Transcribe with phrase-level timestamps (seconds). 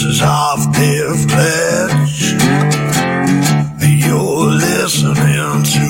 [0.00, 2.32] Is half Cliff Pledge.
[3.82, 5.88] You're listening to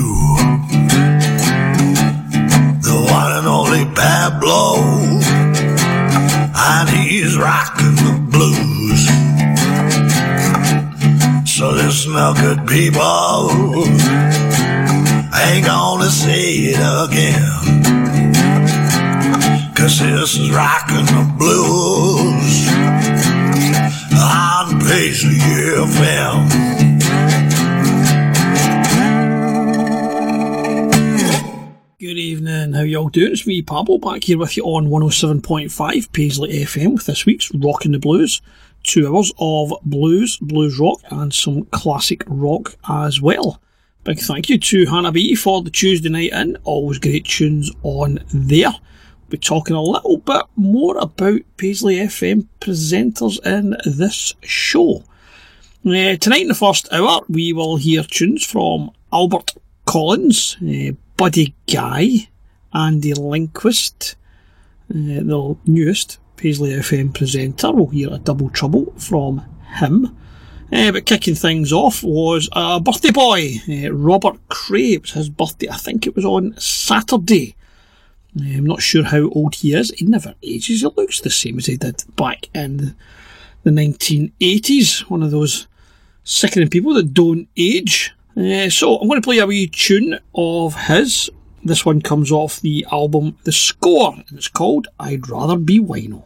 [2.80, 4.80] the one and only Pablo,
[6.56, 9.03] and he's rocking the blues.
[11.47, 13.17] So listen up, good people.
[33.11, 33.33] Doing?
[33.33, 37.93] It's me, Pablo, back here with you on 107.5 Paisley FM with this week's Rockin'
[37.93, 38.43] the Blues.
[38.83, 43.61] Two hours of blues, blues rock, and some classic rock as well.
[44.05, 46.57] Big thank you to Hannah B for the Tuesday night in.
[46.65, 48.71] Always great tunes on there.
[48.71, 55.02] We'll be talking a little bit more about Paisley FM presenters in this show.
[55.87, 59.54] Uh, tonight in the first hour, we will hear tunes from Albert
[59.87, 62.29] Collins, uh, Buddy Guy,
[62.73, 64.16] Andy Lindquist,
[64.91, 67.72] uh, the newest Paisley FM presenter.
[67.72, 69.44] We'll hear a double trouble from
[69.78, 70.16] him.
[70.70, 74.98] Uh, but kicking things off was a birthday boy, uh, Robert Cray.
[74.98, 77.56] His birthday, I think it was on Saturday.
[78.38, 79.92] Uh, I'm not sure how old he is.
[79.97, 80.82] He never ages.
[80.82, 82.94] He looks the same as he did back in
[83.62, 85.08] the 1980s.
[85.10, 85.66] One of those
[86.22, 88.12] sickening people that don't age.
[88.36, 91.30] Uh, so I'm going to play a wee tune of his.
[91.64, 96.24] This one comes off the album The Score, and it's called I'd Rather Be Wino.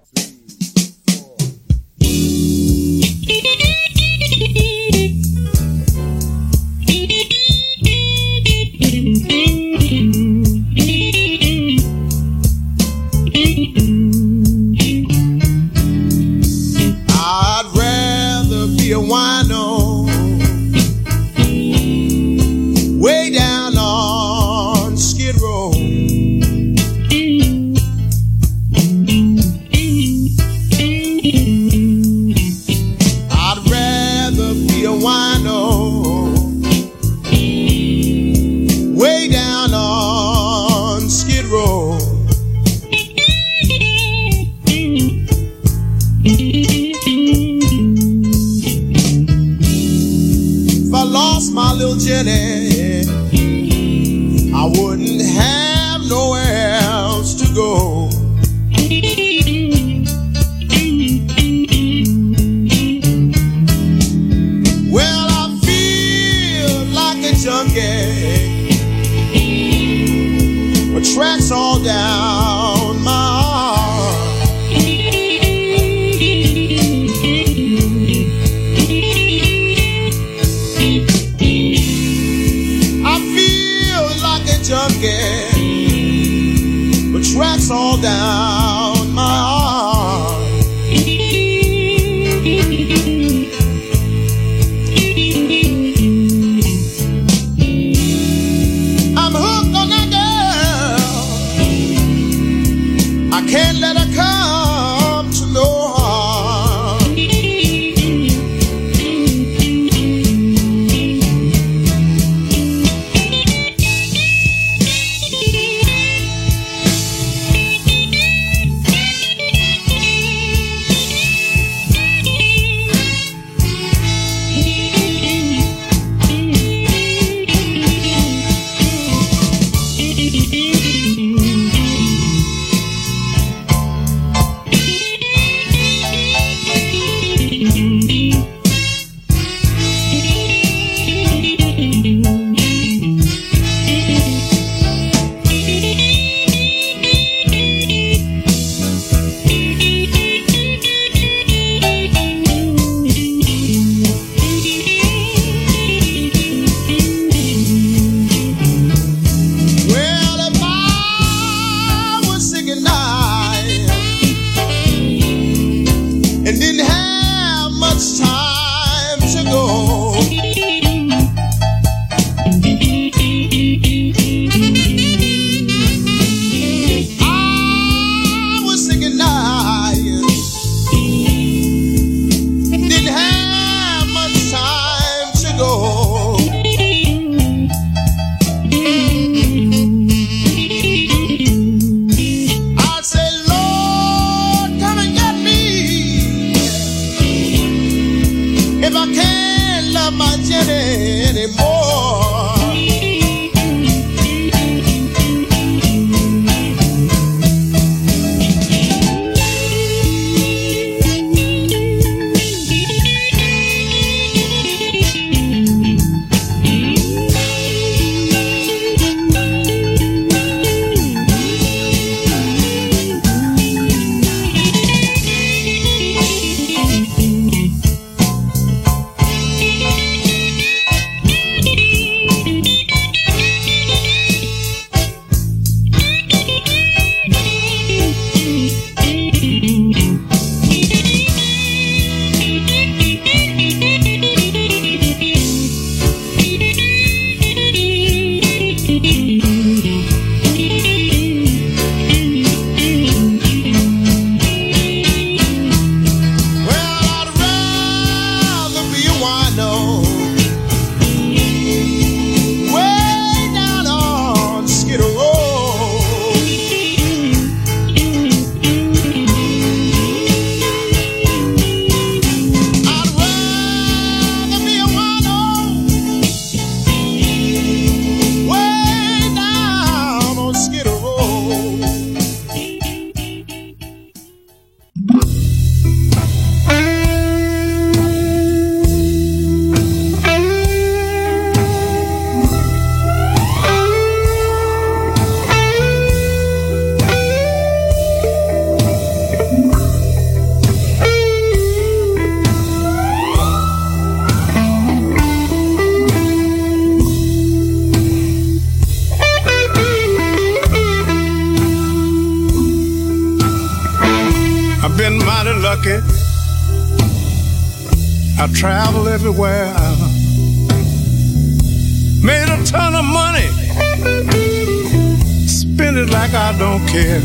[326.12, 327.22] Like I don't care.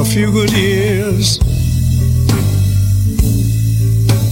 [0.00, 1.38] A few good years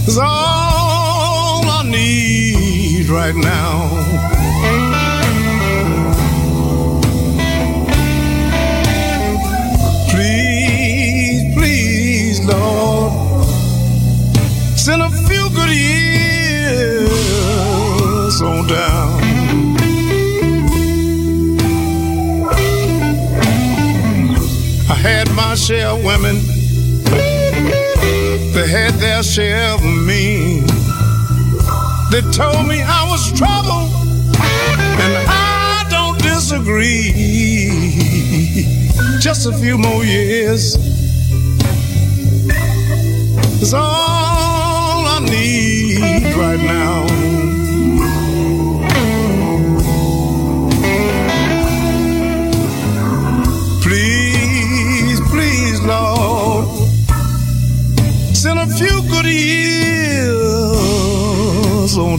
[0.07, 4.33] is all I need right now.
[14.87, 17.01] in a few good years
[18.41, 19.12] on down.
[25.03, 26.35] Had my share of women,
[28.53, 30.61] they had their share of me.
[32.09, 33.91] They told me I was trouble,
[35.03, 37.11] and I don't disagree.
[39.19, 40.77] Just a few more years.
[43.61, 47.12] It's all I need right now.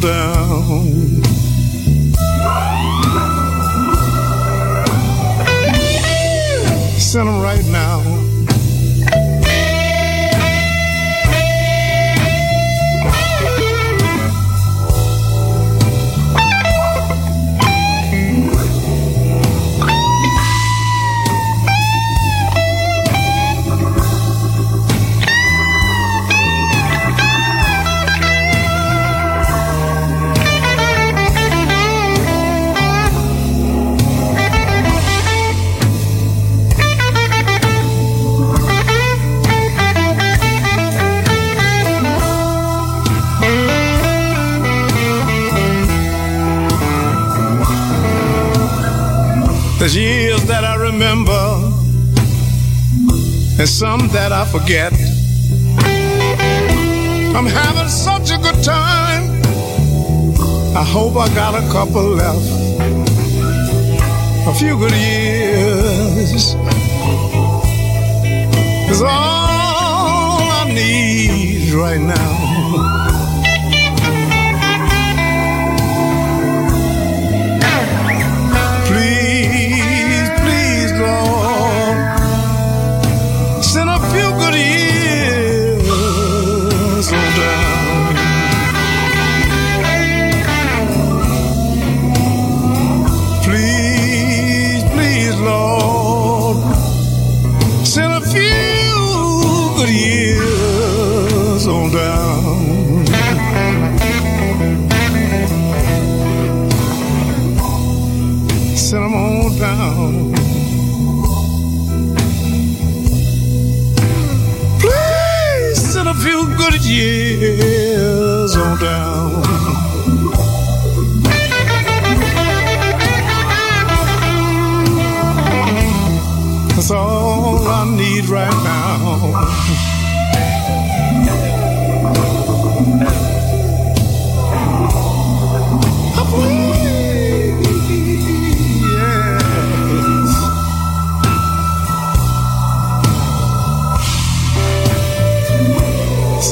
[0.05, 0.44] Years
[53.65, 54.93] and some that I forget.
[57.35, 59.25] I'm having such a good time.
[60.77, 62.47] I hope I got a couple left.
[64.51, 66.55] A few good years
[68.93, 72.54] is all I need right now.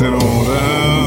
[0.02, 1.01] sit on down.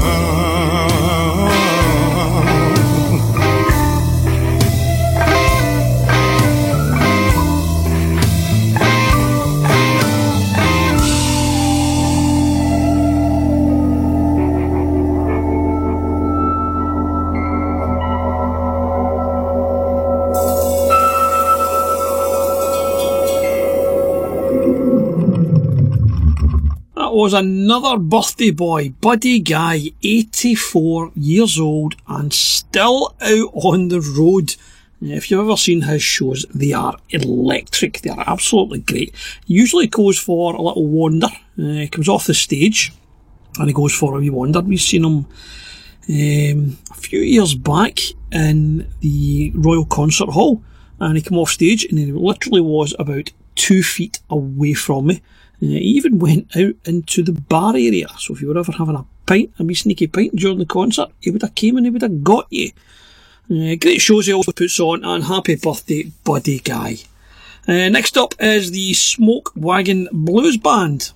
[27.25, 34.55] Was another birthday boy, Buddy Guy, 84 years old and still out on the road.
[35.01, 38.01] If you've ever seen his shows, they are electric.
[38.01, 39.15] They are absolutely great.
[39.47, 41.29] He usually goes for a little wander.
[41.57, 42.93] Uh, he comes off the stage
[43.57, 44.61] and he goes for a wee wander.
[44.61, 45.25] We've seen him
[46.07, 48.01] um, a few years back
[48.31, 50.61] in the Royal Concert Hall
[50.99, 55.23] and he came off stage and he literally was about two feet away from me
[55.61, 58.07] uh, he even went out into the bar area.
[58.17, 61.09] So if you were ever having a pint, a wee sneaky pint during the concert,
[61.19, 62.71] he would have came and he would have got you.
[63.49, 66.97] Uh, great shows he also puts on, and happy birthday, Buddy Guy.
[67.67, 71.11] Uh, next up is the Smoke Wagon Blues Band.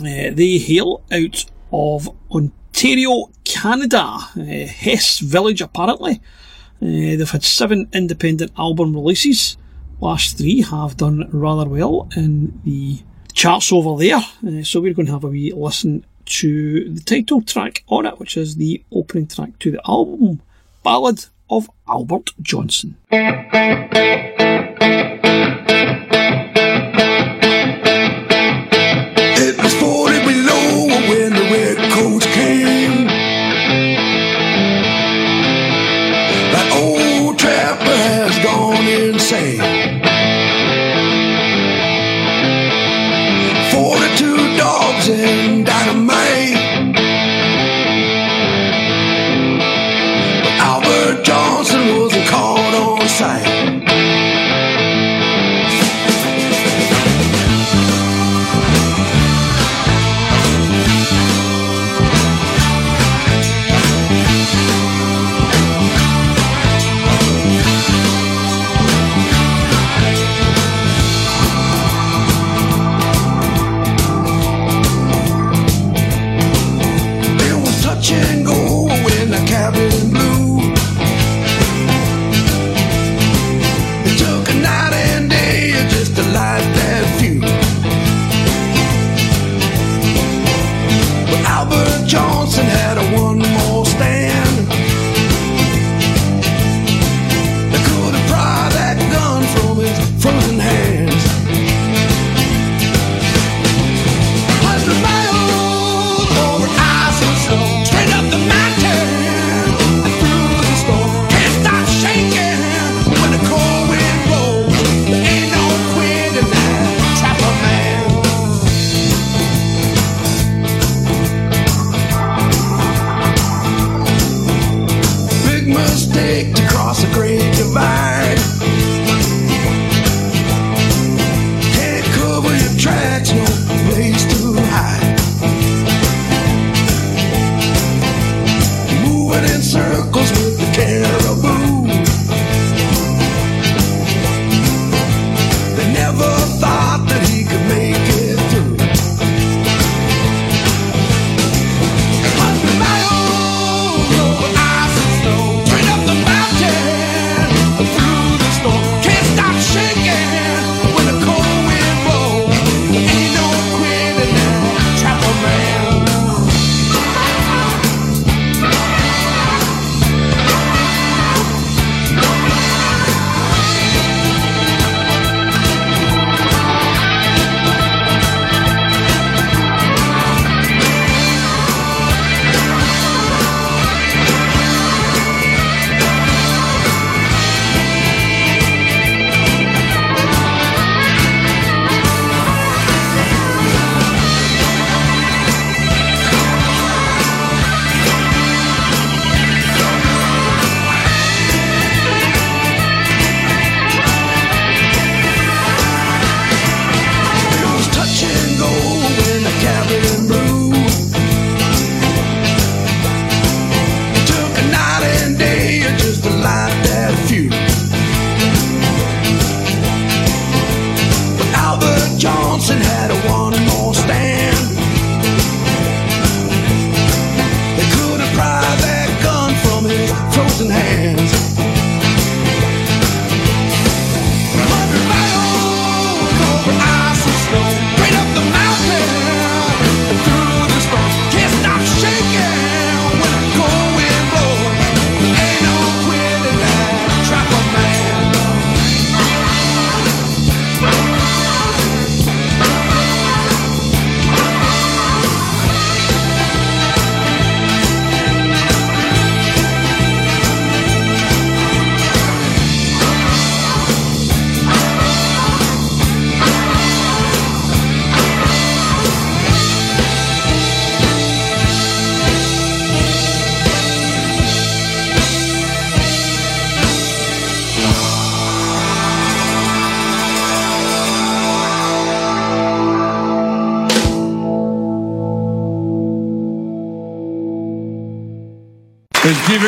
[0.00, 6.20] Uh, they hail out of Ontario, Canada, Hess Village apparently.
[6.80, 9.56] They've had seven independent album releases.
[10.00, 14.20] Last three have done rather well in the charts over there.
[14.46, 18.18] Uh, so we're going to have a wee listen to the title track on it,
[18.18, 20.40] which is the opening track to the album,
[20.82, 22.96] Ballad of Albert Johnson.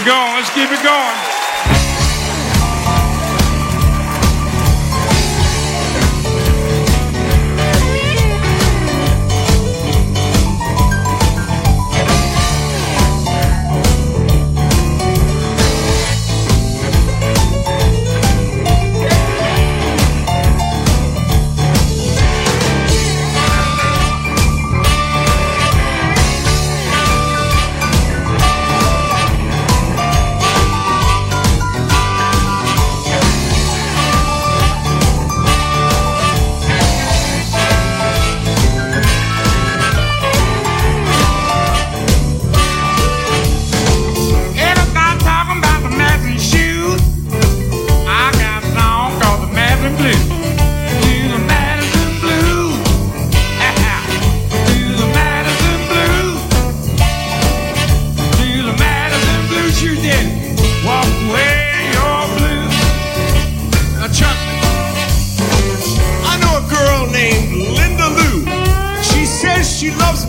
[0.05, 0.35] going.
[0.37, 1.04] Let's keep it going.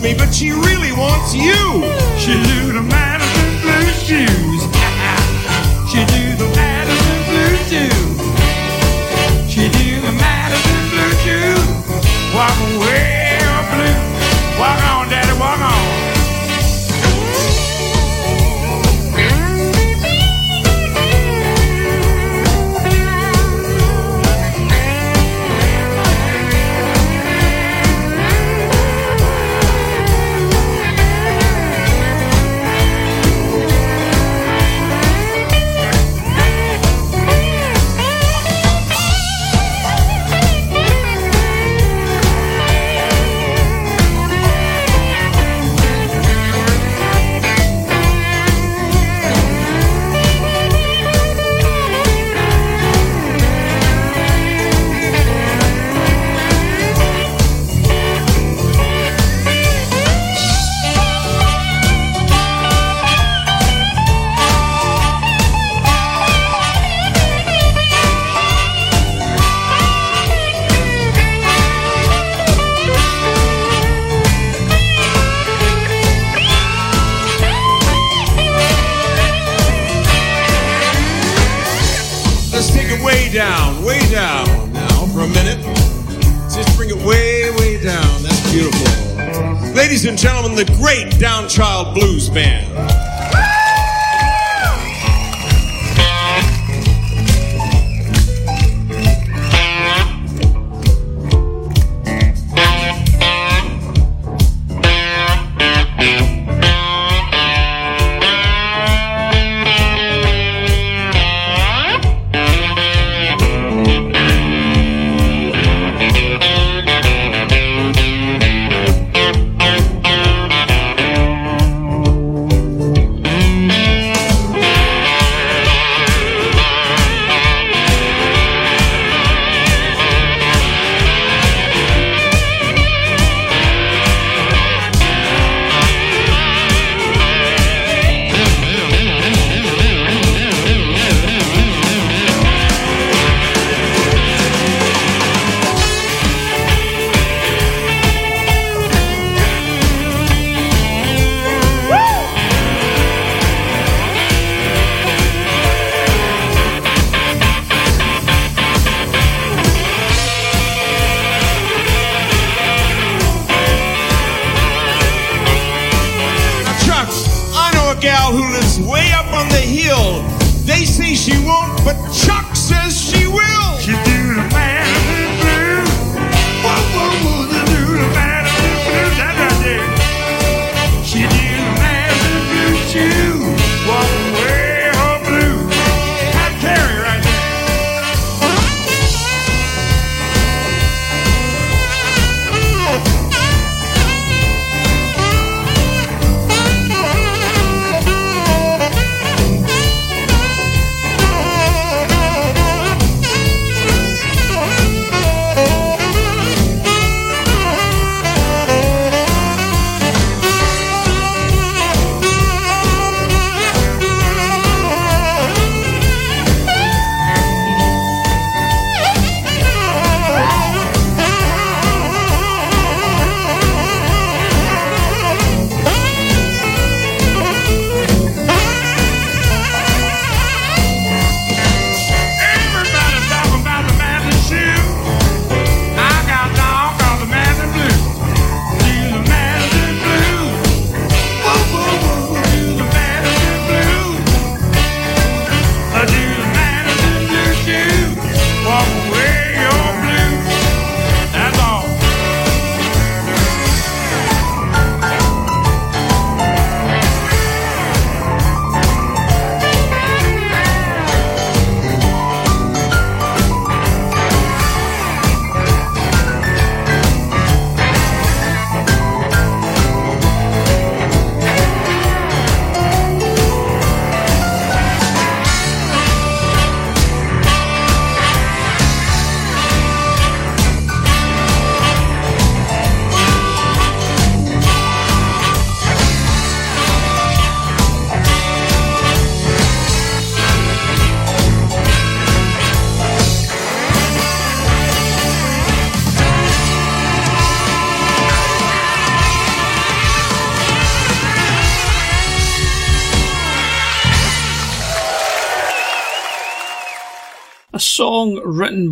[0.00, 1.84] me, but she really wants you.
[2.18, 2.36] She's
[2.68, 4.35] in a man of blue shoes.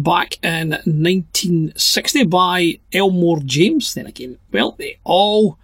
[0.03, 3.95] Back in 1960 by Elmore James.
[3.95, 5.59] Then again, well, they all.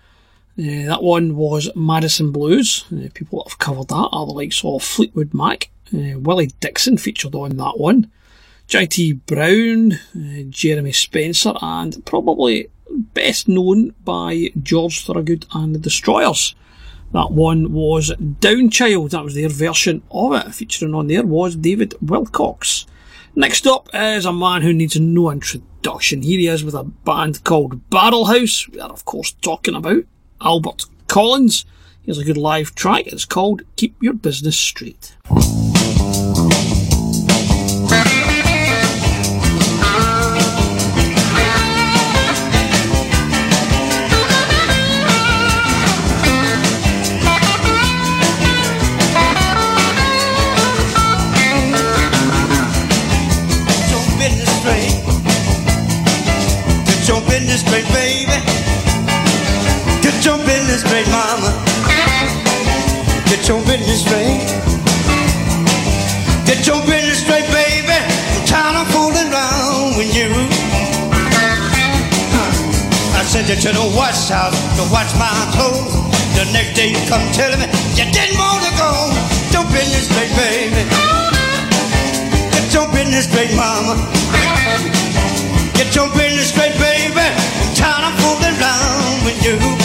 [0.59, 2.85] Uh, that one was Madison Blues.
[2.93, 5.71] Uh, people that have covered that are the likes of Fleetwood Mac.
[5.95, 8.11] Uh, Willie Dixon featured on that one.
[8.67, 9.15] J.T.
[9.15, 9.99] Brown,
[10.49, 16.55] Jeremy Spencer, and probably best known by George Thorogood and the Destroyers.
[17.13, 20.55] That one was Downchild, that was their version of it.
[20.55, 22.87] Featuring on there was David Wilcox.
[23.37, 26.23] Next up is a man who needs no introduction.
[26.23, 28.69] Here he is with a band called Barrelhouse.
[28.69, 30.05] We are, of course, talking about
[30.41, 31.65] Albert Collins.
[32.03, 33.07] Here's a good live track.
[33.07, 35.17] It's called Keep Your Business Straight.
[73.57, 75.95] To the wash house to wash my clothes.
[76.39, 77.67] The next day you come telling me
[77.99, 79.11] you didn't want to go.
[79.51, 80.87] Get your business straight, baby.
[82.55, 83.99] Get your business straight, mama.
[85.75, 87.19] Get your business straight, baby.
[87.19, 89.80] I'm tired of fooling around with you.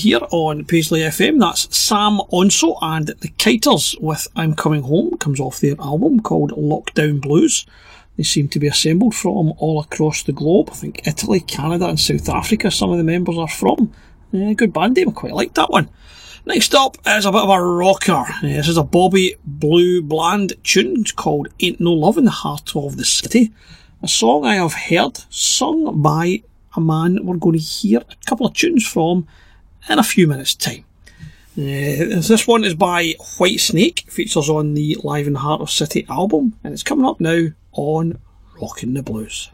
[0.00, 1.38] Here on Paisley FM.
[1.38, 5.18] That's Sam Onso and the Kiters with I'm Coming Home.
[5.18, 7.66] Comes off their album called Lockdown Blues.
[8.16, 10.70] They seem to be assembled from all across the globe.
[10.72, 13.92] I think Italy, Canada, and South Africa, some of the members are from.
[14.32, 15.90] Yeah, good band name, I quite like that one.
[16.46, 18.24] Next up is a bit of a rocker.
[18.42, 22.74] Eh, this is a Bobby Blue Bland tune called Ain't No Love in the Heart
[22.74, 23.52] of the City.
[24.02, 26.42] A song I have heard sung by
[26.74, 29.26] a man we're going to hear a couple of tunes from
[29.88, 30.84] in a few minutes' time.
[31.58, 36.58] Uh, this one is by Whitesnake, features on the Live in Heart of City album,
[36.62, 38.20] and it's coming up now on
[38.60, 39.50] Rockin' the Blues.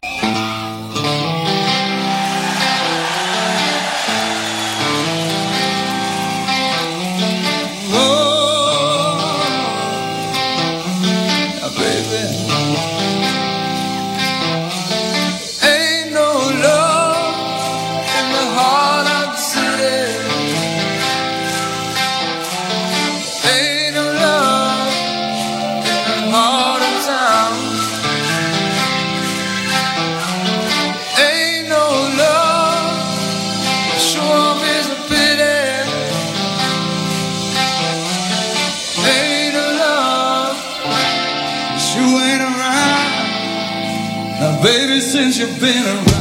[45.39, 46.16] You've been around.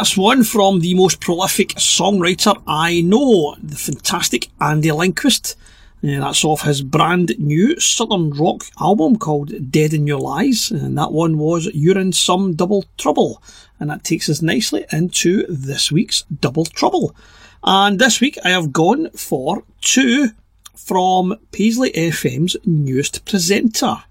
[0.00, 5.58] That's one from the most prolific songwriter I know, the fantastic Andy Lindquist.
[6.02, 10.96] Uh, that's off his brand new Southern rock album called Dead in Your Lies, and
[10.96, 13.42] that one was You're in Some Double Trouble.
[13.78, 17.14] And that takes us nicely into this week's Double Trouble.
[17.62, 20.30] And this week I have gone for two
[20.74, 24.04] from Paisley FM's newest presenter.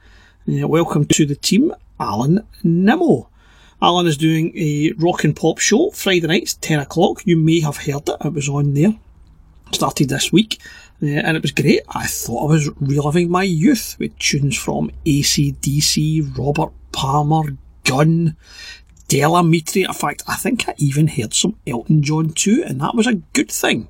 [0.48, 3.30] Uh, welcome to the team, Alan Nimmo.
[3.82, 7.22] Alan is doing a rock and pop show Friday nights, 10 o'clock.
[7.26, 8.94] You may have heard it, it was on there.
[9.72, 10.60] Started this week,
[11.02, 11.82] uh, and it was great.
[11.90, 18.36] I thought I was reliving my youth with tunes from ACDC, Robert Palmer, Gun,
[19.08, 19.86] Del Amitri.
[19.86, 23.22] In fact, I think I even heard some Elton John too, and that was a
[23.34, 23.88] good thing.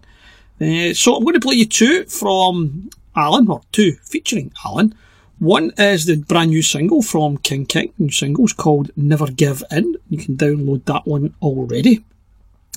[0.62, 4.94] Uh, so I'm going to play you two from Alan, or two featuring Alan.
[5.40, 7.94] One is the brand new single from King King.
[7.98, 9.96] New single's called Never Give In.
[10.10, 12.04] You can download that one already.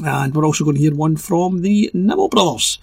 [0.04, 2.78] And we're also going to hear one from the Nimmo Brothers.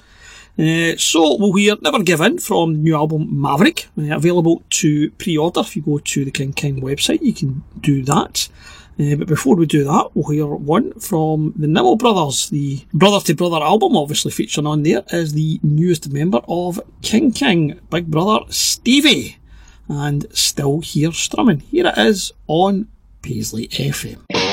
[0.57, 5.61] Uh, so we'll hear Never Give In from new album Maverick, uh, available to pre-order.
[5.61, 8.49] If you go to the King King website, you can do that.
[8.99, 12.49] Uh, but before we do that, we'll hear one from the Nimmo Brothers.
[12.49, 17.32] The Brother to Brother album, obviously featuring on there, is the newest member of King
[17.32, 19.38] King, Big Brother Stevie
[19.89, 21.59] and still here strumming.
[21.59, 22.87] Here it is on
[23.21, 24.49] Paisley FM.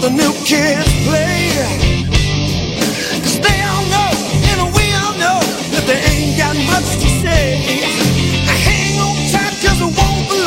[0.00, 1.52] The new kids play.
[3.20, 4.10] Cause they all know,
[4.48, 5.40] and we all know,
[5.76, 7.60] that they ain't got much to say.
[8.48, 10.40] I hang on tight cause it won't be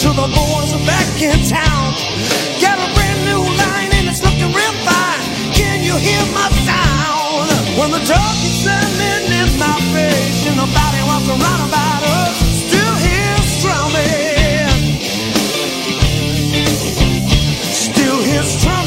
[0.00, 1.92] till the boys are back in town.
[2.64, 5.20] Got a brand new line and it's looking real fine.
[5.52, 7.52] Can you hear my sound?
[7.76, 12.36] When the talk is slamming in my face and nobody wants to run about us,
[12.72, 14.72] still here strumming.
[17.68, 18.16] Still
[18.48, 18.83] strumming.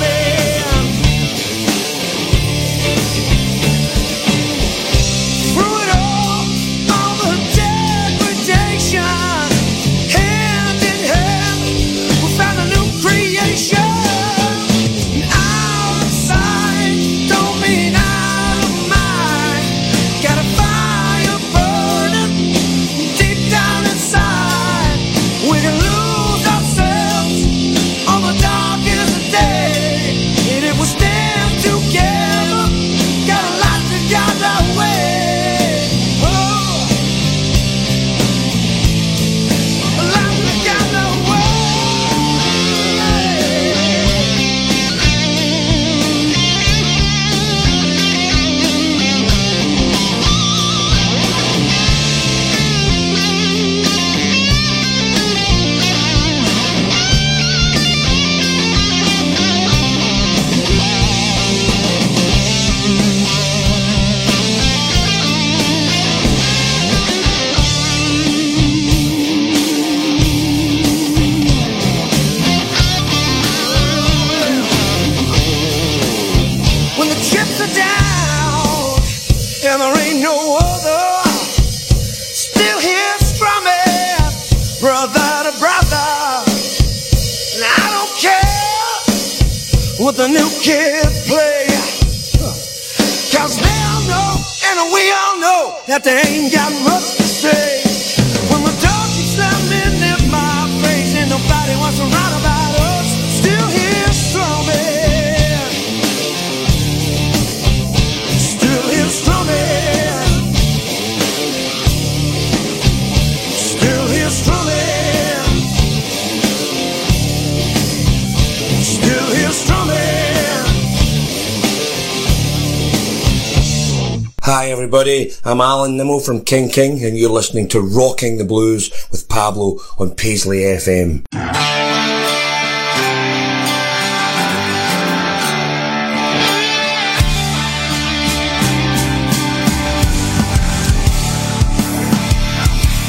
[124.88, 125.34] everybody.
[125.44, 129.80] I'm Alan Nimmo from King King, and you're listening to Rocking the Blues with Pablo
[130.00, 131.26] on Paisley FM.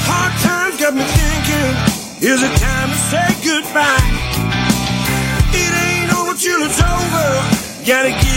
[0.03, 4.03] Hard times got me thinking: Is it time to say goodbye?
[5.55, 7.69] It ain't over till it's over.
[7.87, 8.28] Gotta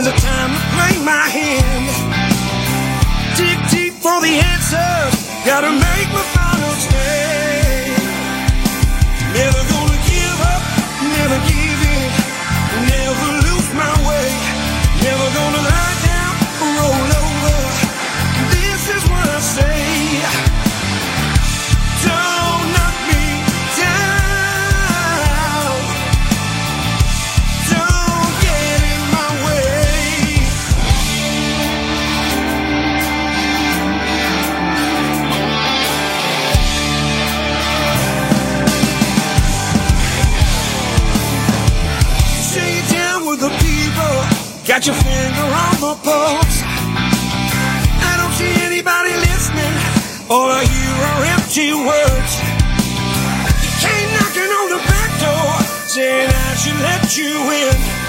[0.00, 1.86] is a time to play my hand.
[3.36, 5.44] Dig deep for the answers.
[5.44, 6.39] Gotta make my.
[44.80, 46.62] Got your finger on the pulse.
[48.00, 49.74] I don't see anybody listening.
[50.30, 52.32] All I hear are empty words.
[53.60, 55.52] You came knocking on the back door,
[55.86, 57.99] saying I should let you in.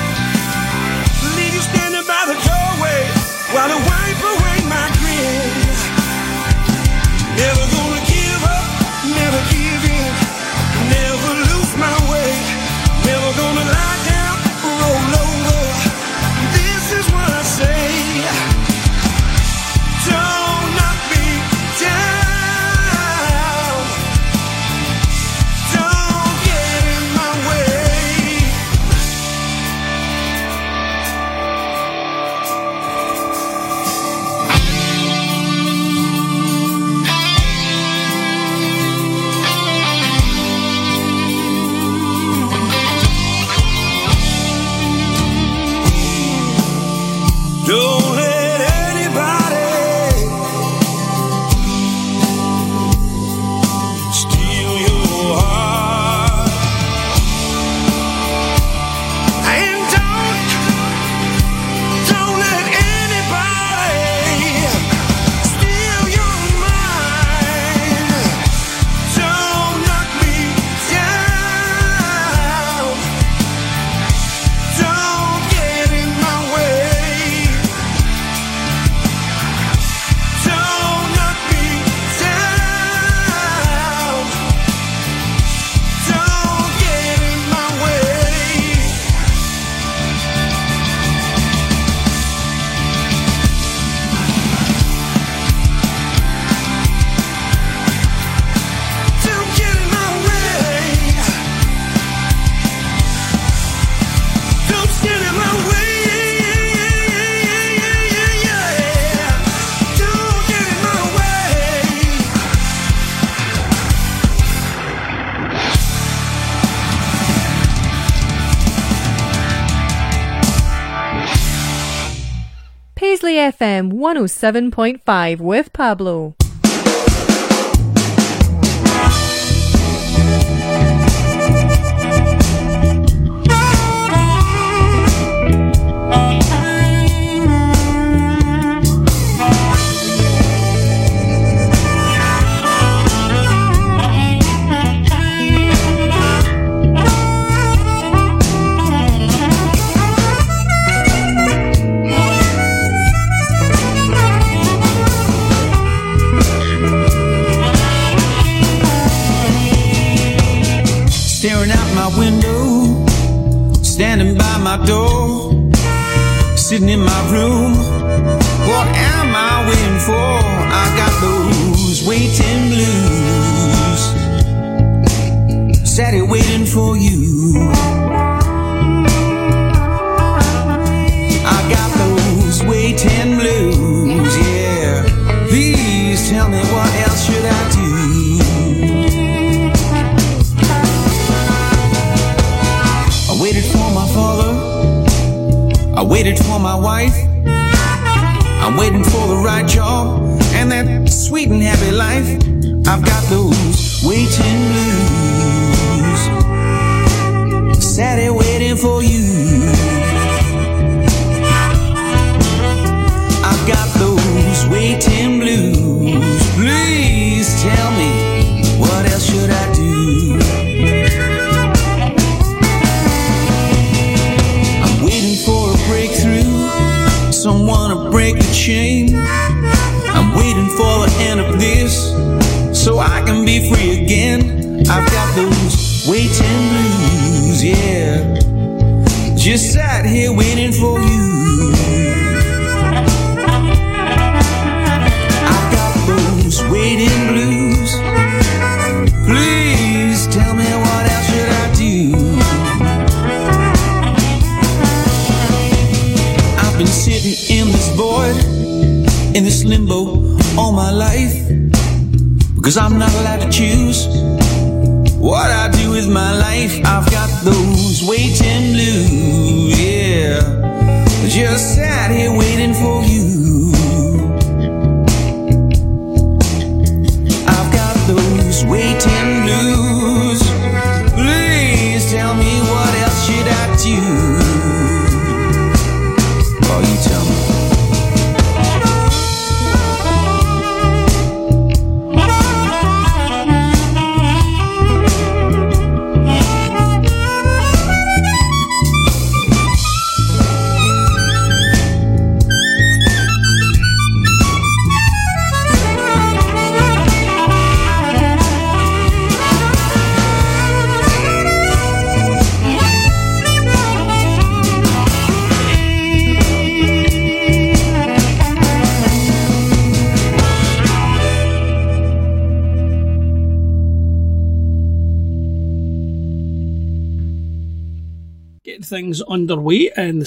[124.11, 126.35] 107.5 with Pablo.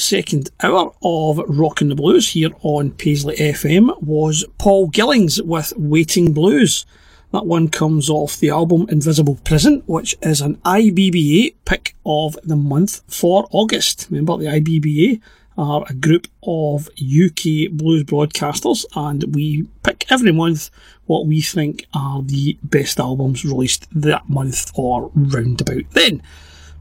[0.04, 6.34] Second hour of Rockin' the Blues here on Paisley FM was Paul Gillings with Waiting
[6.34, 6.84] Blues.
[7.32, 12.54] That one comes off the album Invisible Prison, which is an IBBA pick of the
[12.54, 14.08] month for August.
[14.10, 15.22] Remember, the IBBA
[15.56, 20.68] are a group of UK blues broadcasters, and we pick every month
[21.06, 26.22] what we think are the best albums released that month or roundabout then.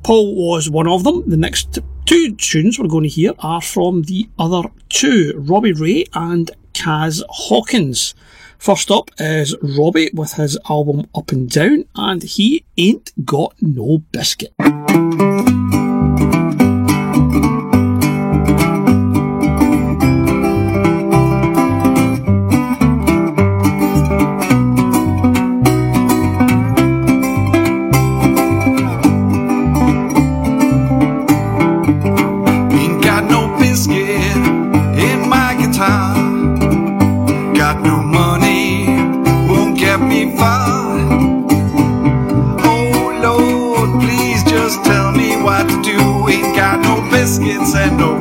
[0.04, 1.30] Paul was one of them.
[1.30, 6.06] The next two tunes we're going to hear are from the other two, Robbie Ray
[6.14, 8.14] and Kaz Hawkins.
[8.58, 14.00] First up is Robbie with his album Up and Down, and he ain't got no
[14.12, 14.54] biscuit.
[47.60, 48.13] Biscuits and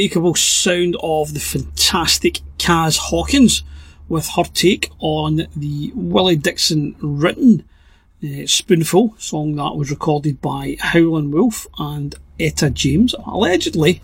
[0.00, 3.62] unmistakable sound of the fantastic Kaz Hawkins
[4.08, 7.64] with her take on the Willie Dixon written
[8.24, 13.14] uh, Spoonful song that was recorded by Howlin' Wolf and Etta James.
[13.26, 14.00] Allegedly,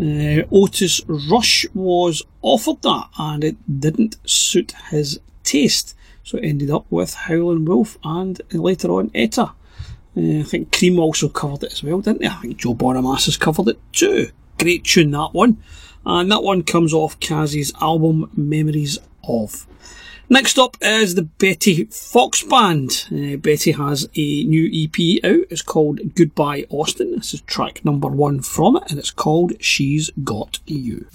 [0.00, 5.96] uh, Otis Rush was offered that and it didn't suit his taste.
[6.24, 9.52] So it ended up with Howlin' Wolf and later on Etta.
[10.16, 12.26] Uh, I think Cream also covered it as well, didn't they?
[12.26, 14.30] I think Joe Bonamassa has covered it too.
[14.58, 15.62] Great tune, that one.
[16.04, 19.66] And that one comes off Kaz's album Memories of.
[20.28, 23.06] Next up is the Betty Fox Band.
[23.12, 25.46] Uh, Betty has a new EP out.
[25.50, 27.12] It's called Goodbye Austin.
[27.12, 31.06] This is track number one from it, and it's called She's Got You.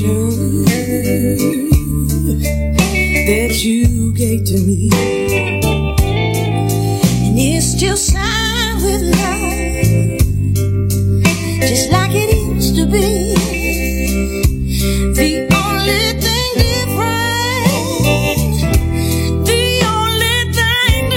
[0.00, 0.30] Got
[3.26, 4.90] that you gave to me,
[7.24, 10.18] and it's still signed with love,
[11.60, 13.34] just like it used to be.
[15.14, 17.60] The only thing different,
[19.46, 21.08] the only thing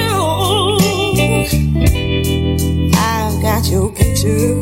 [2.87, 4.60] new, I've got your picture.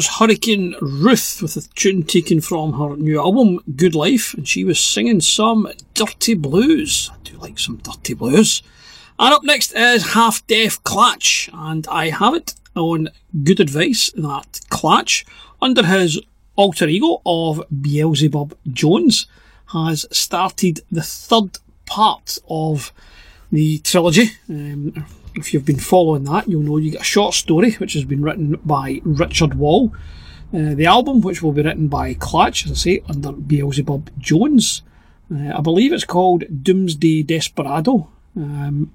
[0.00, 4.64] Was Hurricane Ruth with a tune taken from her new album, Good Life, and she
[4.64, 7.10] was singing some dirty blues.
[7.12, 8.62] I do like some dirty blues.
[9.18, 13.10] And up next is Half Deaf Clatch, and I have it on
[13.44, 15.26] good advice that Clatch,
[15.60, 16.18] under his
[16.56, 19.26] alter ego of Beelzebub Jones,
[19.66, 22.90] has started the third part of
[23.52, 24.30] the trilogy.
[24.48, 28.04] Um, if you've been following that, you'll know you get a short story which has
[28.04, 29.92] been written by Richard Wall.
[30.52, 34.82] Uh, the album, which will be written by Clatch, as I say, under Beelzebub Jones.
[35.32, 38.08] Uh, I believe it's called Doomsday Desperado.
[38.36, 38.92] Um,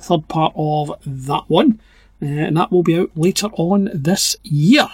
[0.00, 1.80] third part of that one.
[2.22, 4.88] Uh, and that will be out later on this year.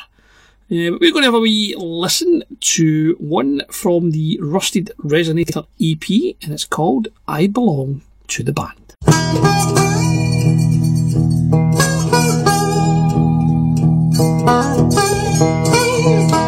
[0.72, 6.36] Uh, we're going to have a wee listen to one from the Rusted Resonator EP,
[6.42, 9.89] and it's called I Belong to the Band.
[15.40, 16.39] Hallelujah,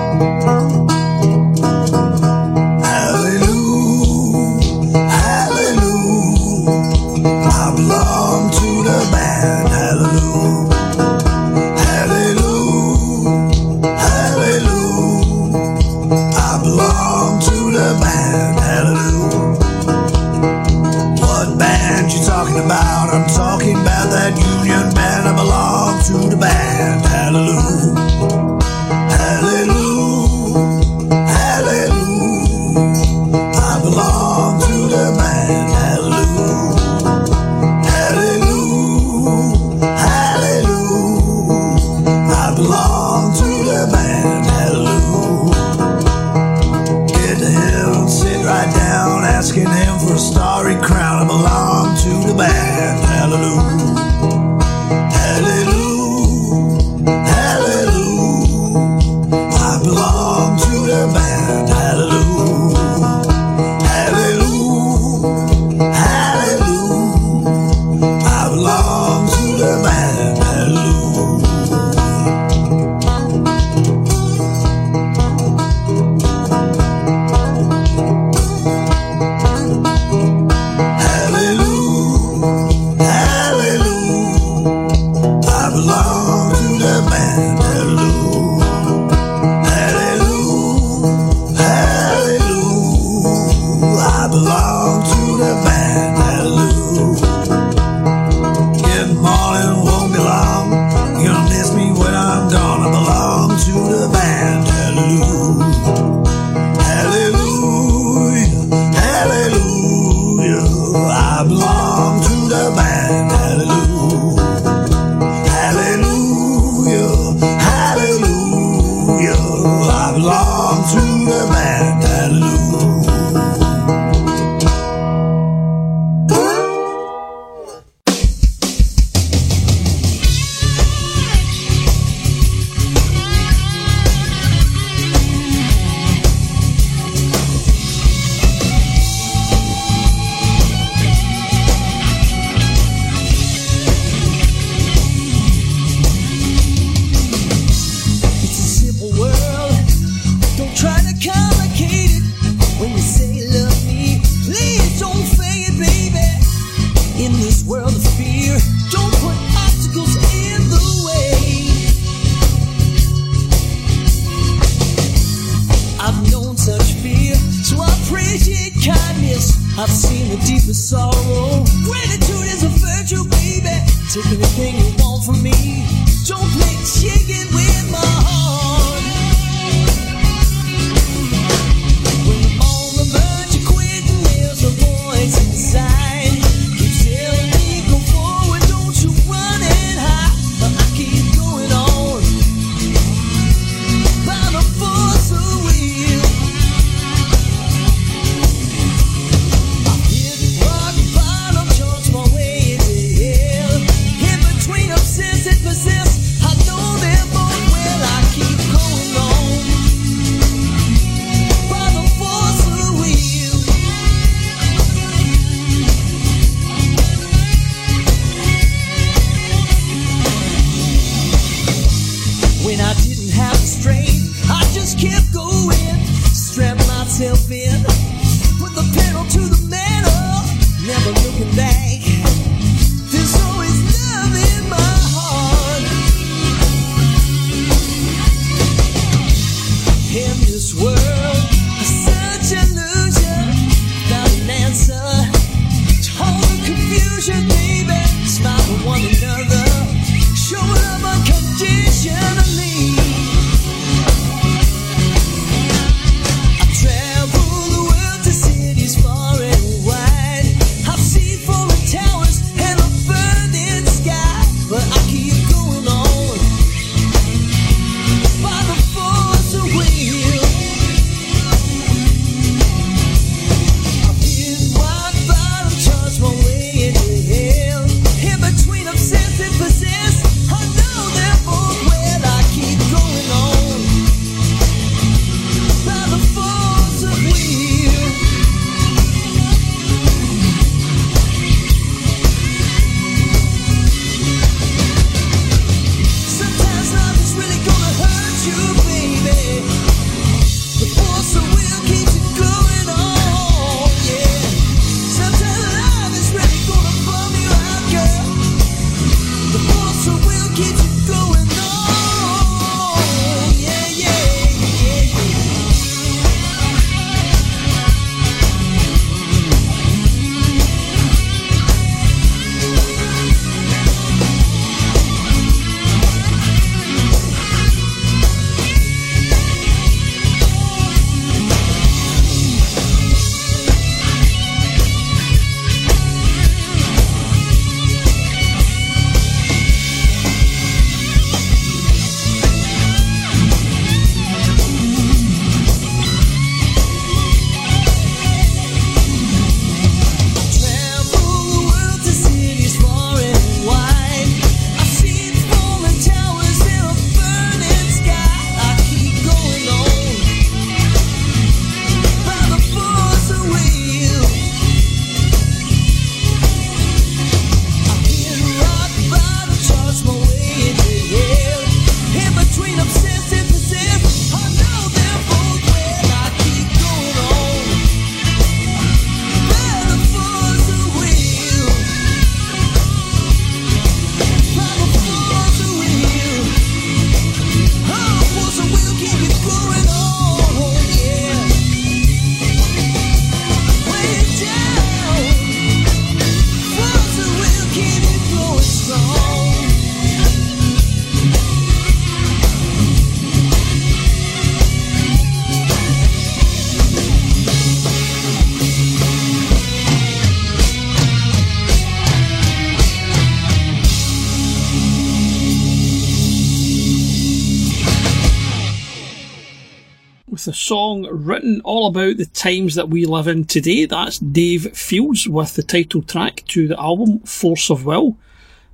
[420.63, 423.85] song written all about the times that we live in today.
[423.85, 428.17] That's Dave Fields with the title track to the album Force of Will.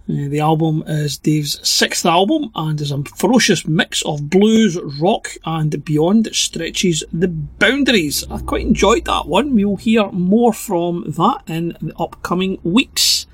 [0.07, 5.31] Uh, the album is Dave's sixth album and is a ferocious mix of blues, rock,
[5.47, 8.23] and beyond that stretches the boundaries.
[8.31, 9.55] I quite enjoyed that one.
[9.55, 13.27] We'll hear more from that in the upcoming weeks.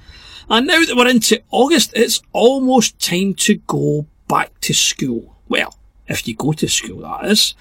[0.48, 5.36] And now that we're into August, it's almost time to go back to school.
[5.48, 5.76] Well,
[6.06, 7.54] if you go to school, that is.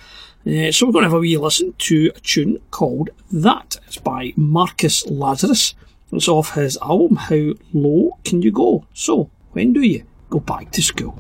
[0.46, 3.78] Uh, so we're going to have a wee listen to a tune called That.
[3.88, 5.74] It's by Marcus Lazarus.
[6.12, 8.86] It's off his album How Low Can You Go?
[8.94, 11.18] So, when do you go back to school?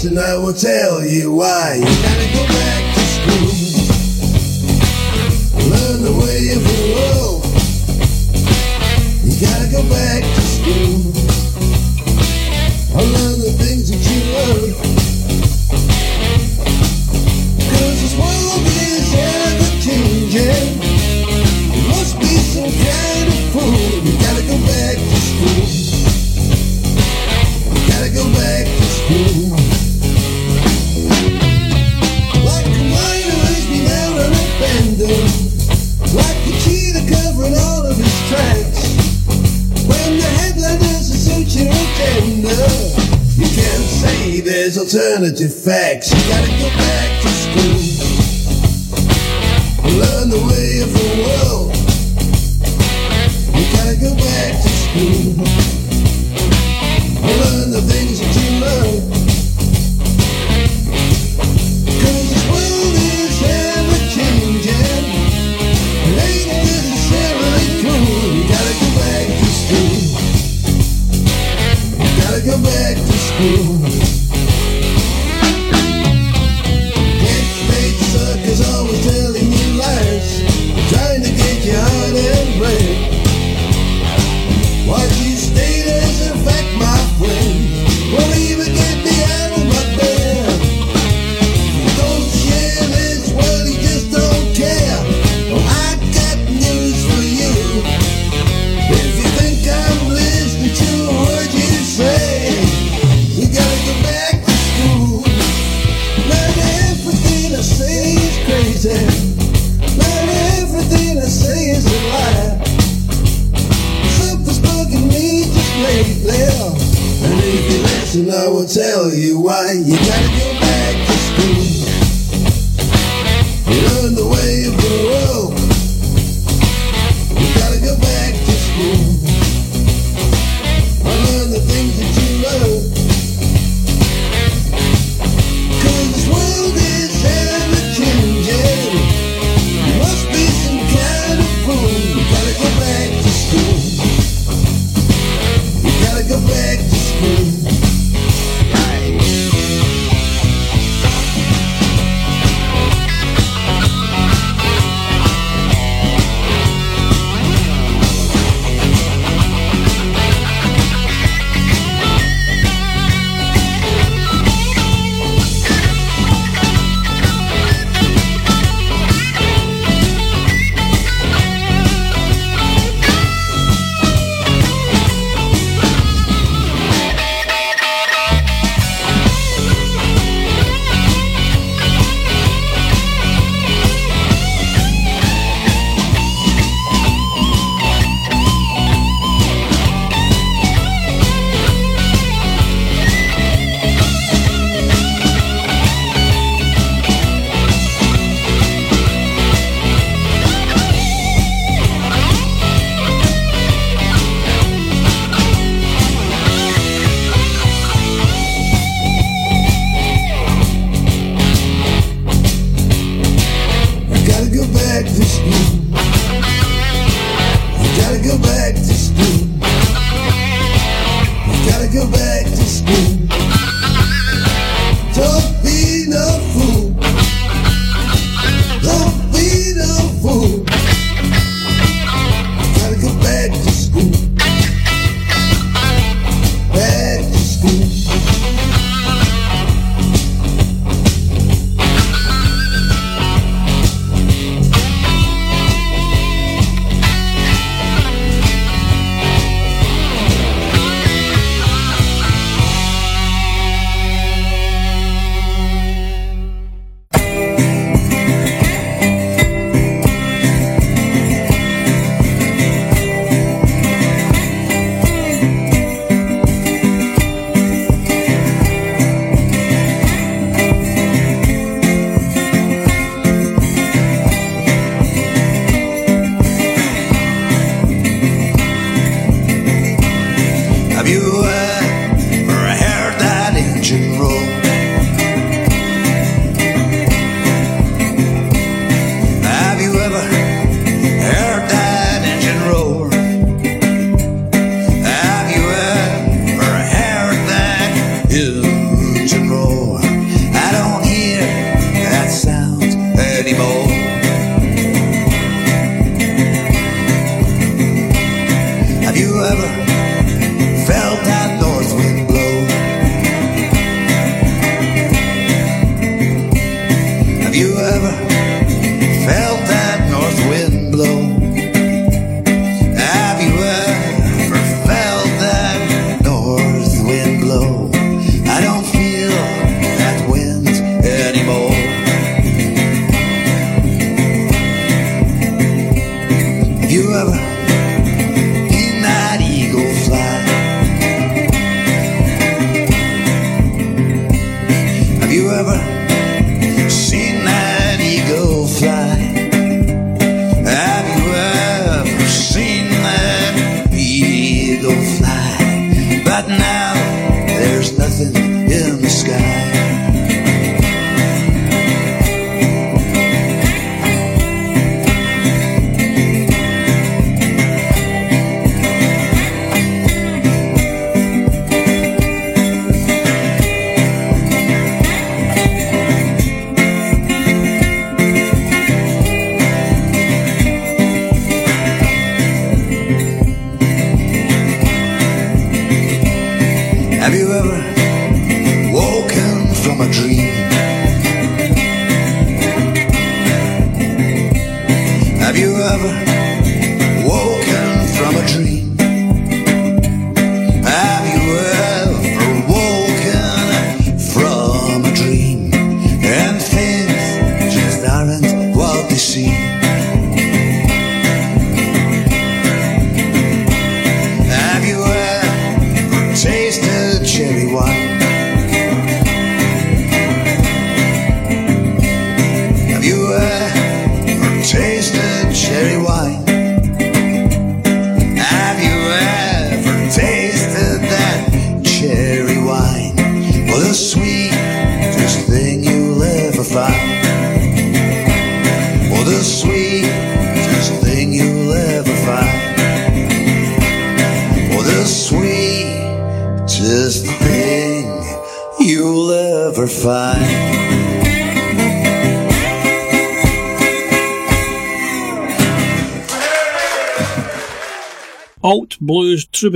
[0.00, 1.76] twice, and I will tell you why.
[1.76, 3.50] You gotta go back to school,
[5.70, 7.44] learn the way of the world.
[9.24, 11.12] You gotta go back to school,
[12.96, 14.76] I'll learn the things that you love.
[17.70, 18.49] Cause it's one
[44.40, 46.10] there's alternative facts.
[46.12, 47.80] You gotta go back to school.
[49.98, 51.74] Learn the way of the world.
[53.56, 55.59] You gotta go back to school.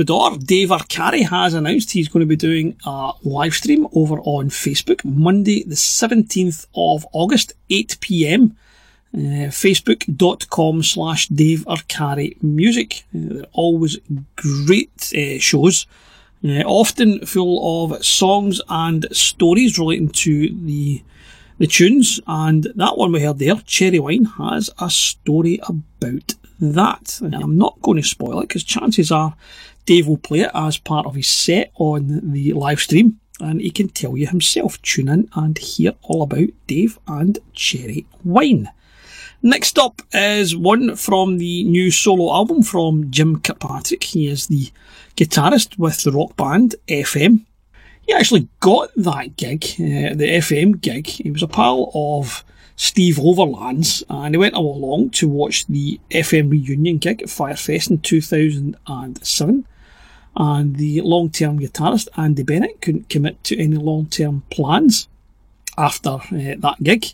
[0.03, 5.03] Dave Arcari has announced he's going to be doing a live stream over on Facebook
[5.05, 8.57] Monday, the 17th of August, 8 pm.
[9.13, 13.05] Uh, Facebook.com slash Dave Arcari Music.
[13.15, 13.97] Uh, they're always
[14.35, 15.87] great uh, shows,
[16.43, 21.01] uh, often full of songs and stories relating to the
[21.57, 27.19] the tunes, and that one we heard there, Cherry Wine, has a story about that.
[27.21, 29.35] And I'm not going to spoil it because chances are
[29.85, 33.69] Dave will play it as part of his set on the live stream, and he
[33.69, 34.81] can tell you himself.
[34.81, 38.69] Tune in and hear all about Dave and Cherry Wine.
[39.43, 44.03] Next up is one from the new solo album from Jim Kirkpatrick.
[44.03, 44.71] He is the
[45.15, 47.45] guitarist with the rock band FM.
[48.07, 51.05] He actually got that gig, uh, the FM gig.
[51.05, 52.43] He was a pal of
[52.75, 57.99] Steve Overland's and he went along to watch the FM reunion gig at Firefest in
[57.99, 59.67] 2007.
[60.35, 65.07] And the long term guitarist Andy Barnett couldn't commit to any long term plans
[65.77, 67.07] after uh, that gig.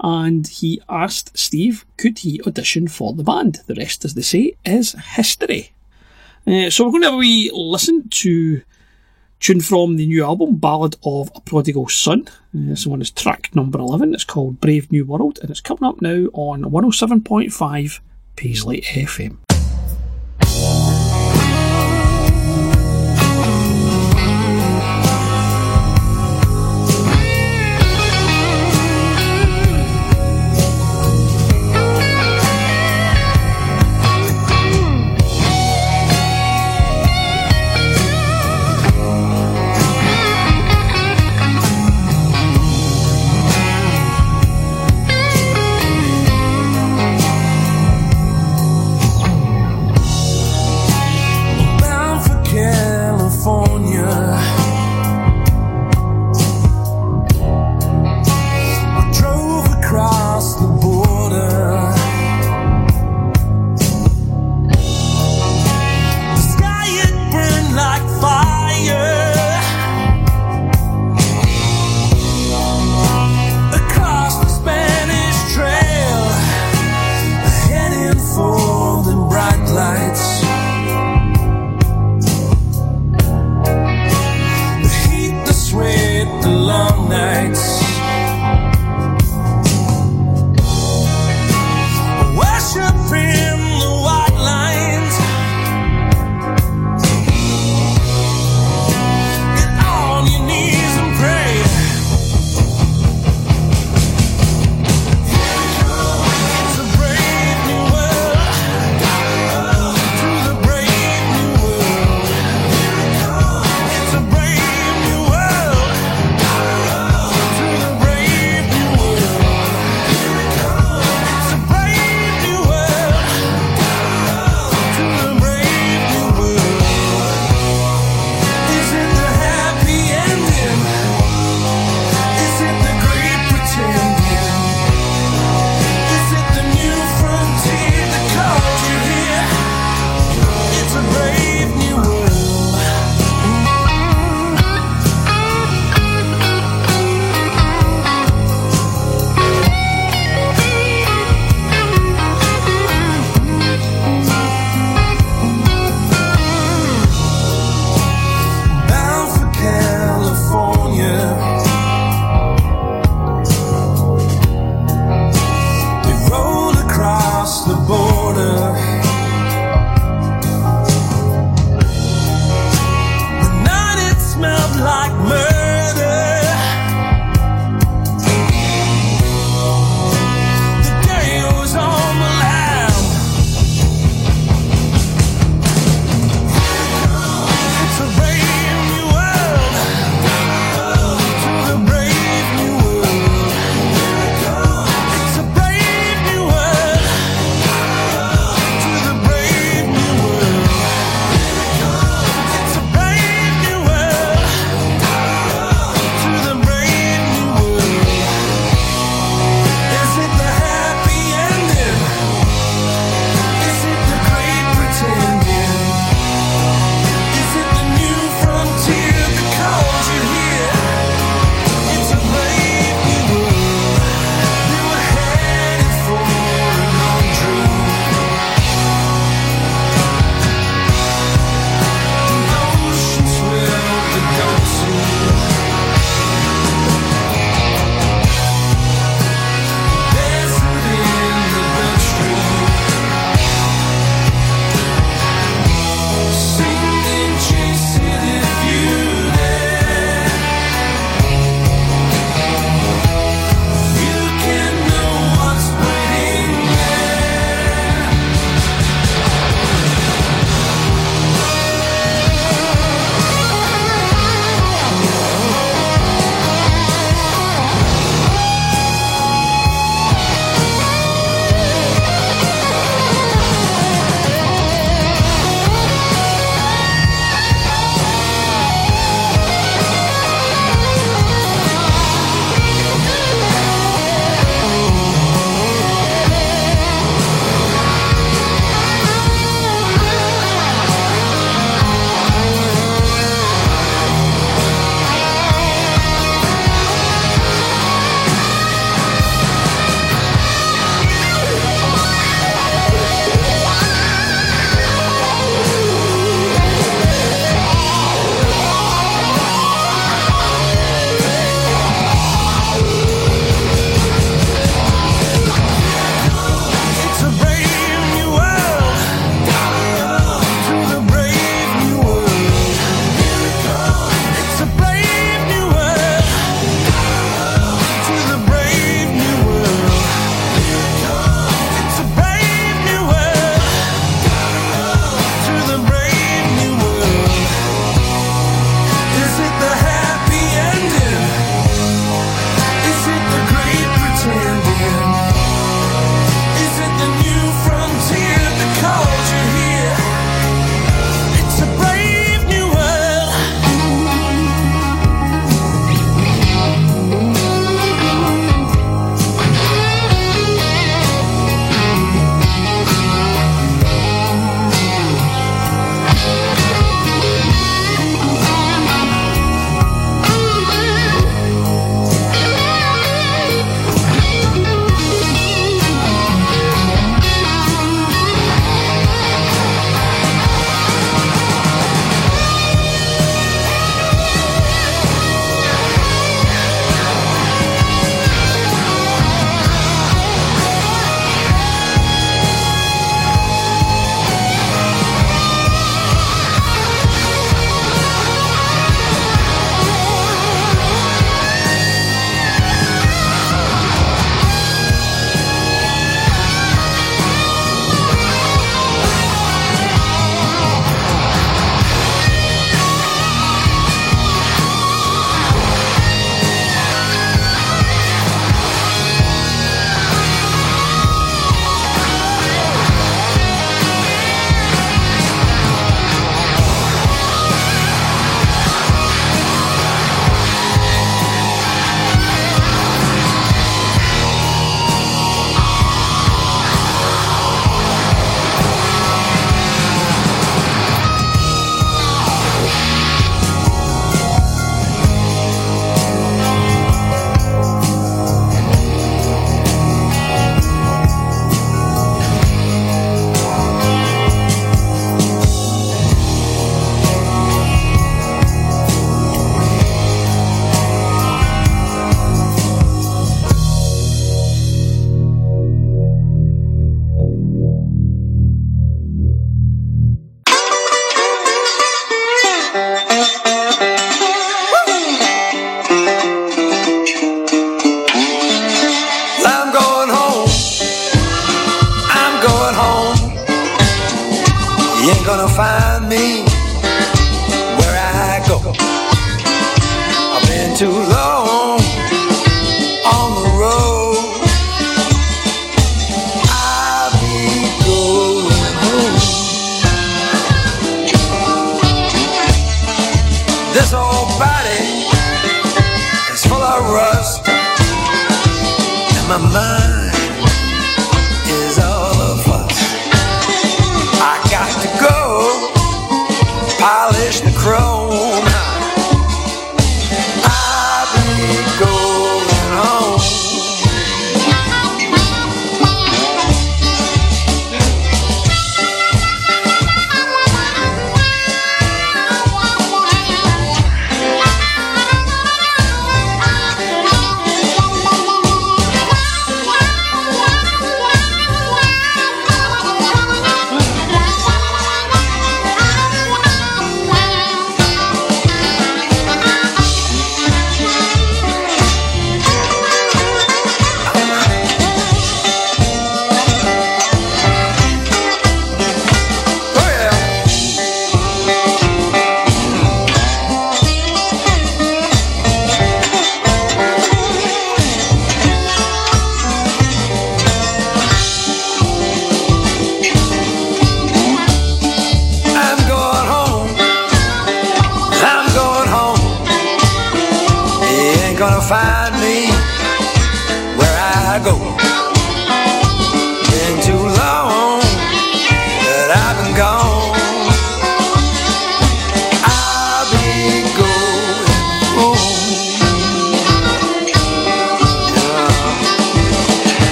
[0.00, 3.60] And he asked Steve, could he audition for the band?
[3.66, 5.72] The rest, as they say, is history.
[6.46, 8.62] Uh, so we're going to have a wee listen to
[9.40, 12.26] tune from the new album, Ballad of a Prodigal Son.
[12.28, 14.14] Uh, this one is track number 11.
[14.14, 18.00] It's called Brave New World and it's coming up now on 107.5
[18.36, 19.45] Paisley FM.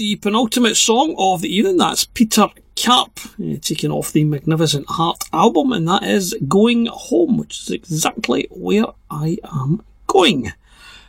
[0.00, 5.24] The penultimate song of the evening, that's Peter Karp, uh, taking off the Magnificent Heart
[5.30, 10.54] album, and that is Going Home, which is exactly where I am going.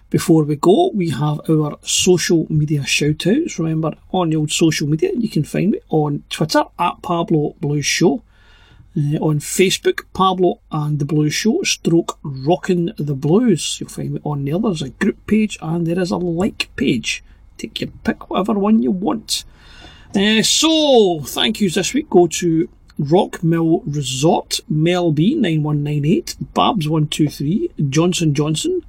[0.09, 3.57] Before we go, we have our social media shout outs.
[3.57, 7.85] Remember, on the old social media, you can find me on Twitter at Pablo Blues
[7.85, 8.23] Show,
[8.97, 13.77] uh, on Facebook, Pablo and the Blues Show, stroke Rockin' the Blues.
[13.79, 14.59] You'll find me on there.
[14.59, 17.23] There's a group page and there is a like page.
[17.61, 19.43] Take your pick, whatever one you want.
[20.15, 22.67] Uh, so, thank yous this week go to
[22.97, 28.83] Rock Mill Resort, Mel B 9198, Babs123, Johnson Johnson,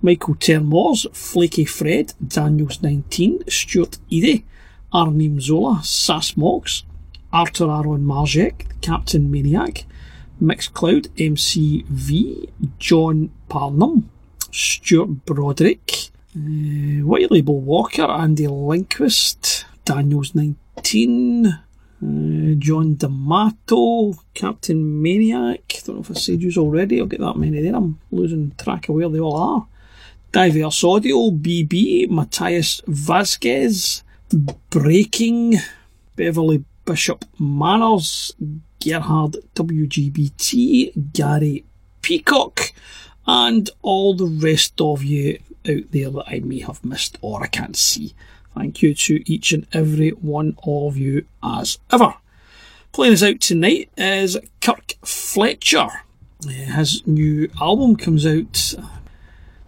[0.00, 4.44] Michael Termors, Flaky Fred, Daniels 19, Stuart Edie,
[4.92, 6.84] Arnim Zola, Sass Mox,
[7.32, 9.84] Arthur Aaron Marjek, Captain Maniac,
[10.40, 14.08] Mixcloud, MCV, John Parnham,
[14.52, 21.56] Stuart Broderick, uh, White Label Walker, Andy Linquist, Daniels 19, uh,
[22.58, 25.82] John D'Amato, Captain Maniac.
[25.84, 27.00] Don't know if I said yous already.
[27.00, 27.76] I'll get that many there.
[27.76, 29.66] I'm losing track of where they all are.
[30.32, 34.02] Diverse Audio, BB, Matthias Vasquez,
[34.70, 35.56] Breaking,
[36.16, 38.34] Beverly Bishop Manners,
[38.82, 41.66] Gerhard WGBT, Gary
[42.00, 42.72] Peacock,
[43.26, 45.38] and all the rest of you
[45.68, 48.14] out there that I may have missed or I can't see.
[48.54, 52.14] Thank you to each and every one of you as ever.
[52.92, 55.88] Playing us out tonight is Kirk Fletcher.
[56.46, 58.74] Uh, His new album comes out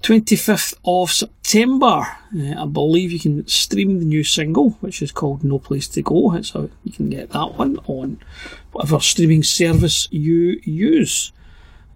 [0.02, 2.06] 25th of September.
[2.36, 6.02] Uh, I believe you can stream the new single, which is called No Place to
[6.02, 6.38] Go.
[6.42, 8.18] So you can get that one on
[8.72, 11.32] whatever streaming service you use.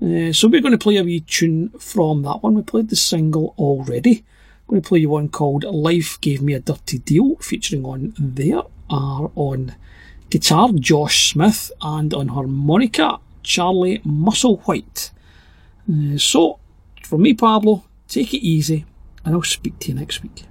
[0.01, 2.55] Uh, so we're going to play a wee tune from that one.
[2.55, 4.25] We played the single already.
[4.69, 8.15] I'm going to play you one called Life Gave Me a Dirty Deal, featuring on
[8.19, 9.75] there are on
[10.31, 15.11] guitar Josh Smith and on harmonica Charlie Musselwhite.
[15.91, 16.61] Uh, so,
[17.03, 18.85] from me, Pablo, take it easy,
[19.25, 20.45] and I'll speak to you next week.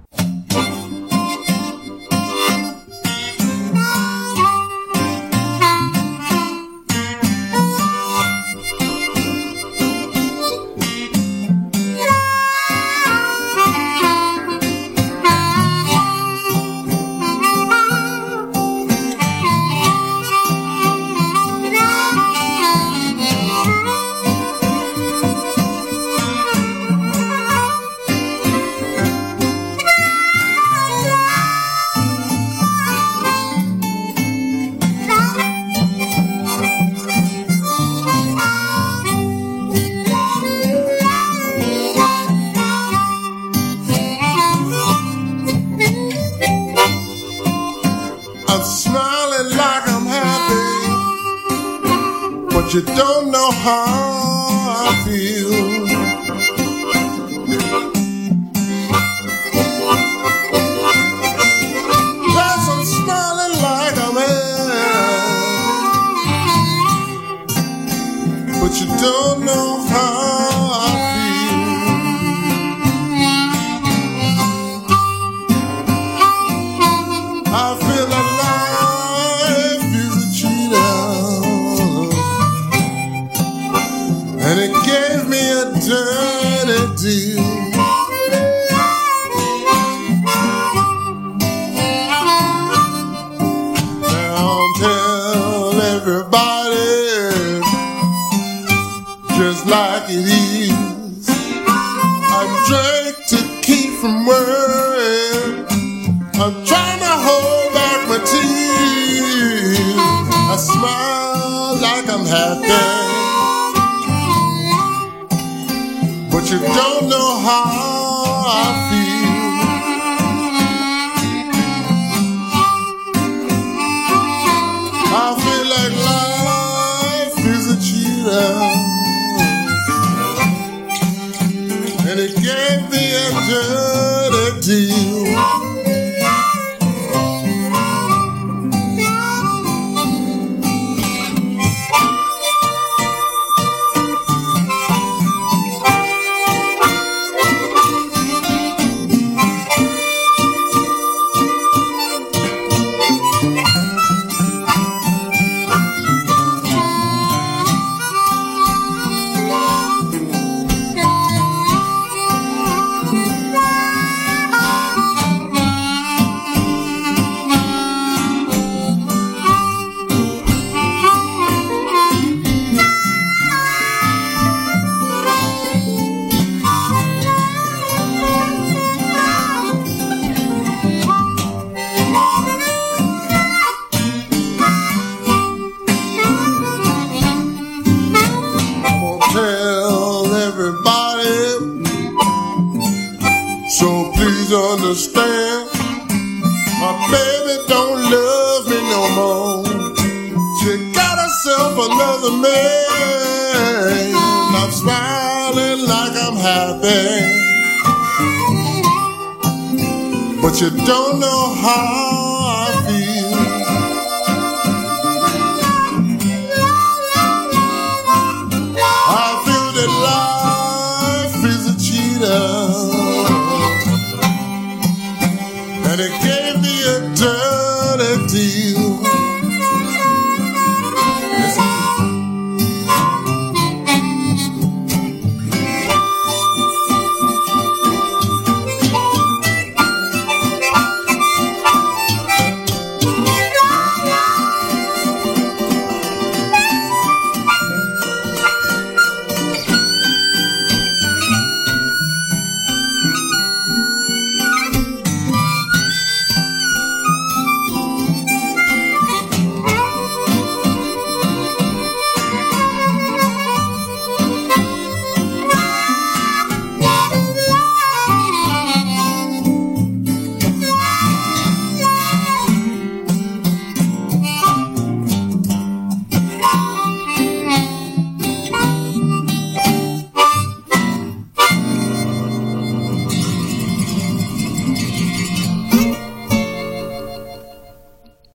[52.74, 54.07] You don't know how